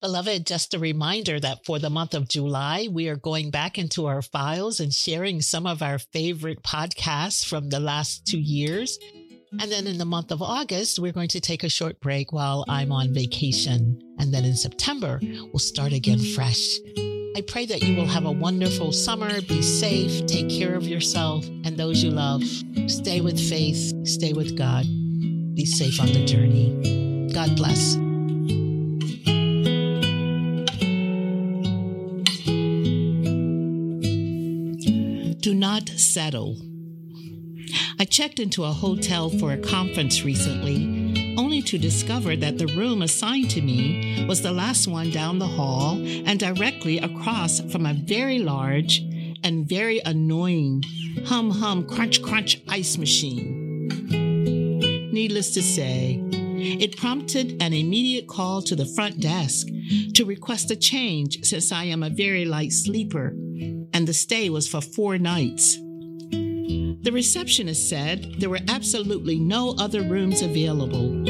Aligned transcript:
Beloved, 0.00 0.46
just 0.46 0.72
a 0.72 0.78
reminder 0.78 1.38
that 1.38 1.66
for 1.66 1.78
the 1.78 1.90
month 1.90 2.14
of 2.14 2.26
July, 2.26 2.88
we 2.90 3.08
are 3.08 3.16
going 3.16 3.50
back 3.50 3.76
into 3.76 4.06
our 4.06 4.22
files 4.22 4.80
and 4.80 4.94
sharing 4.94 5.42
some 5.42 5.66
of 5.66 5.82
our 5.82 5.98
favorite 5.98 6.62
podcasts 6.62 7.44
from 7.44 7.68
the 7.68 7.80
last 7.80 8.26
two 8.26 8.40
years. 8.40 8.98
And 9.60 9.70
then 9.70 9.86
in 9.86 9.98
the 9.98 10.06
month 10.06 10.32
of 10.32 10.40
August, 10.40 10.98
we're 10.98 11.12
going 11.12 11.28
to 11.28 11.40
take 11.40 11.64
a 11.64 11.68
short 11.68 12.00
break 12.00 12.32
while 12.32 12.64
I'm 12.66 12.92
on 12.92 13.12
vacation. 13.12 14.00
And 14.18 14.32
then 14.32 14.46
in 14.46 14.56
September, 14.56 15.20
we'll 15.22 15.58
start 15.58 15.92
again 15.92 16.20
fresh. 16.34 16.78
I 17.36 17.42
pray 17.46 17.66
that 17.66 17.82
you 17.82 17.94
will 17.94 18.06
have 18.06 18.24
a 18.24 18.32
wonderful 18.32 18.92
summer. 18.92 19.42
Be 19.42 19.60
safe, 19.60 20.24
take 20.24 20.48
care 20.48 20.76
of 20.76 20.84
yourself 20.84 21.46
and 21.46 21.76
those 21.76 22.02
you 22.02 22.10
love. 22.10 22.42
Stay 22.86 23.20
with 23.20 23.38
faith, 23.38 23.92
stay 24.08 24.32
with 24.32 24.56
God. 24.56 24.86
Be 25.54 25.66
safe 25.66 26.00
on 26.00 26.06
the 26.06 26.24
journey. 26.24 27.28
God 27.34 27.54
bless. 27.54 27.98
Do 35.40 35.54
not 35.54 35.88
settle. 35.88 36.58
I 37.98 38.04
checked 38.04 38.38
into 38.40 38.64
a 38.64 38.72
hotel 38.72 39.30
for 39.30 39.52
a 39.52 39.58
conference 39.58 40.22
recently, 40.22 41.34
only 41.38 41.62
to 41.62 41.78
discover 41.78 42.36
that 42.36 42.58
the 42.58 42.66
room 42.66 43.00
assigned 43.00 43.48
to 43.52 43.62
me 43.62 44.26
was 44.28 44.42
the 44.42 44.52
last 44.52 44.86
one 44.86 45.10
down 45.10 45.38
the 45.38 45.46
hall 45.46 45.94
and 45.96 46.38
directly 46.38 46.98
across 46.98 47.60
from 47.72 47.86
a 47.86 47.94
very 47.94 48.38
large 48.38 48.98
and 49.42 49.66
very 49.66 50.02
annoying 50.04 50.82
hum 51.24 51.48
hum 51.48 51.86
crunch 51.86 52.20
crunch 52.20 52.60
ice 52.68 52.98
machine. 52.98 53.88
Needless 55.10 55.54
to 55.54 55.62
say, 55.62 56.22
it 56.30 56.98
prompted 56.98 57.62
an 57.62 57.72
immediate 57.72 58.28
call 58.28 58.60
to 58.60 58.76
the 58.76 58.84
front 58.84 59.20
desk 59.20 59.68
to 60.16 60.26
request 60.26 60.70
a 60.70 60.76
change 60.76 61.38
since 61.44 61.72
I 61.72 61.84
am 61.84 62.02
a 62.02 62.10
very 62.10 62.44
light 62.44 62.72
sleeper 62.72 63.34
and 63.92 64.06
the 64.06 64.14
stay 64.14 64.50
was 64.50 64.68
for 64.68 64.80
four 64.80 65.18
nights. 65.18 65.76
The 67.02 67.10
receptionist 67.12 67.88
said 67.88 68.34
there 68.38 68.50
were 68.50 68.60
absolutely 68.68 69.38
no 69.38 69.74
other 69.78 70.02
rooms 70.02 70.42
available. 70.42 71.24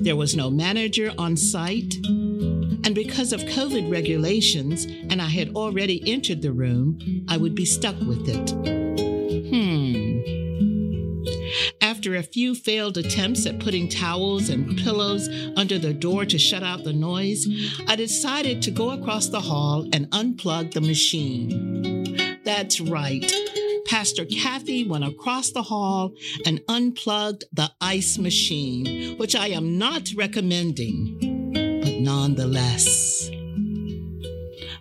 There 0.00 0.16
was 0.16 0.36
no 0.36 0.50
manager 0.50 1.12
on 1.16 1.36
site, 1.36 1.94
and 2.04 2.94
because 2.94 3.32
of 3.32 3.40
COVID 3.40 3.90
regulations 3.90 4.84
and 4.84 5.20
I 5.20 5.28
had 5.28 5.54
already 5.56 6.02
entered 6.10 6.42
the 6.42 6.52
room, 6.52 6.98
I 7.28 7.36
would 7.36 7.54
be 7.54 7.64
stuck 7.64 7.98
with 8.00 8.28
it. 8.28 8.50
Hmm. 9.50 10.05
After 12.06 12.18
a 12.18 12.22
few 12.22 12.54
failed 12.54 12.98
attempts 12.98 13.46
at 13.46 13.58
putting 13.58 13.88
towels 13.88 14.48
and 14.48 14.78
pillows 14.78 15.28
under 15.56 15.76
the 15.76 15.92
door 15.92 16.24
to 16.24 16.38
shut 16.38 16.62
out 16.62 16.84
the 16.84 16.92
noise, 16.92 17.48
I 17.88 17.96
decided 17.96 18.62
to 18.62 18.70
go 18.70 18.90
across 18.90 19.26
the 19.26 19.40
hall 19.40 19.88
and 19.92 20.08
unplug 20.12 20.72
the 20.72 20.80
machine. 20.80 22.38
That's 22.44 22.80
right. 22.80 23.28
Pastor 23.86 24.24
Cathy 24.24 24.86
went 24.86 25.02
across 25.02 25.50
the 25.50 25.64
hall 25.64 26.14
and 26.46 26.60
unplugged 26.68 27.42
the 27.52 27.72
ice 27.80 28.18
machine, 28.18 29.18
which 29.18 29.34
I 29.34 29.48
am 29.48 29.76
not 29.76 30.12
recommending, 30.14 31.80
but 31.82 31.94
nonetheless. 31.94 33.32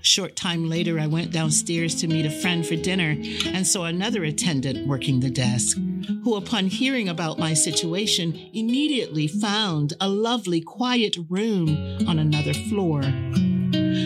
Short 0.05 0.35
time 0.35 0.69
later, 0.69 0.99
I 0.99 1.07
went 1.07 1.31
downstairs 1.31 1.95
to 1.95 2.07
meet 2.07 2.27
a 2.27 2.29
friend 2.29 2.63
for 2.63 2.75
dinner 2.75 3.17
and 3.47 3.65
saw 3.65 3.85
another 3.85 4.23
attendant 4.23 4.87
working 4.87 5.19
the 5.19 5.31
desk, 5.31 5.77
who, 6.23 6.35
upon 6.35 6.67
hearing 6.67 7.09
about 7.09 7.39
my 7.39 7.55
situation, 7.55 8.39
immediately 8.53 9.27
found 9.27 9.93
a 9.99 10.07
lovely, 10.07 10.61
quiet 10.61 11.17
room 11.27 11.69
on 12.07 12.19
another 12.19 12.53
floor. 12.53 13.01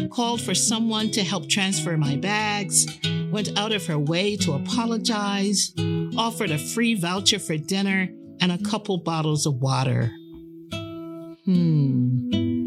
Called 0.10 0.42
for 0.42 0.56
someone 0.56 1.12
to 1.12 1.22
help 1.22 1.50
transfer 1.50 1.98
my 1.98 2.16
bags, 2.16 2.88
went 3.30 3.60
out 3.60 3.74
of 3.74 3.86
her 3.88 4.00
way 4.00 4.38
to 4.38 4.54
apologize, 4.54 5.74
offered 6.18 6.52
a 6.52 6.58
free 6.58 6.96
voucher 6.96 7.40
for 7.40 7.58
dinner 7.58 8.08
and 8.40 8.54
a 8.54 8.64
couple 8.70 9.00
bottles 9.00 9.46
of 9.46 9.56
water. 9.56 10.14
Hmm. 11.44 12.59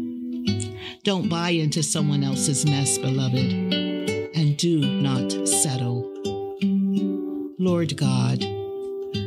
Don't 1.03 1.27
buy 1.27 1.49
into 1.49 1.83
someone 1.83 2.23
else's 2.23 2.65
mess, 2.65 2.97
beloved, 2.97 3.35
and 3.35 4.55
do 4.55 4.79
not 4.79 5.31
settle. 5.45 6.09
Lord 7.59 7.97
God, 7.97 8.41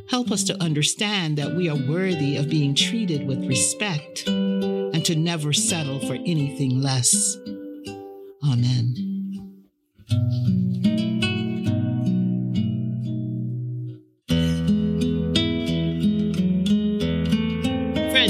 help 0.09 0.31
us 0.31 0.43
to 0.45 0.63
understand 0.63 1.37
that 1.37 1.55
we 1.55 1.69
are 1.69 1.77
worthy 1.77 2.39
of 2.39 2.49
being 2.49 2.75
treated 2.75 3.27
with 3.27 3.45
respect 3.45 4.27
and 4.27 5.05
to 5.05 5.17
never 5.17 5.53
settle 5.53 6.01
for 6.01 6.15
anything 6.15 6.81
less. 6.81 7.37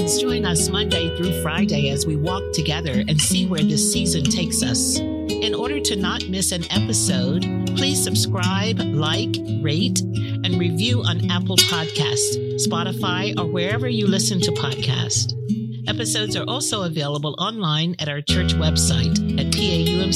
Friends, 0.06 0.22
join 0.22 0.44
us 0.44 0.68
Monday 0.68 1.08
through 1.16 1.42
Friday 1.42 1.90
as 1.90 2.06
we 2.06 2.14
walk 2.14 2.44
together 2.52 3.02
and 3.08 3.20
see 3.20 3.44
where 3.48 3.64
this 3.64 3.92
season 3.92 4.22
takes 4.22 4.62
us. 4.62 4.98
In 5.00 5.52
order 5.52 5.80
to 5.80 5.96
not 5.96 6.28
miss 6.28 6.52
an 6.52 6.62
episode, 6.70 7.42
please 7.76 8.00
subscribe, 8.04 8.78
like, 8.78 9.34
rate, 9.62 10.00
and 10.00 10.60
review 10.60 11.02
on 11.02 11.28
Apple 11.28 11.56
Podcasts, 11.56 12.36
Spotify, 12.64 13.36
or 13.36 13.46
wherever 13.46 13.88
you 13.88 14.06
listen 14.06 14.40
to 14.42 14.52
podcasts. 14.52 15.32
Episodes 15.88 16.36
are 16.36 16.44
also 16.44 16.84
available 16.84 17.34
online 17.38 17.96
at 17.98 18.08
our 18.08 18.22
church 18.22 18.54
website 18.54 19.18
at 19.40 19.46
paumcnyc.org. 19.52 20.06